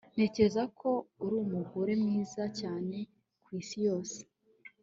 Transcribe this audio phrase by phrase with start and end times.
[0.13, 0.89] Ntekereza ko
[1.23, 2.97] uri umugore mwiza cyane
[3.43, 4.19] kwisi yose